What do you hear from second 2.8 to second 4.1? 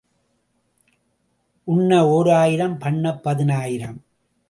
பன்னப் பதினாயிரம்.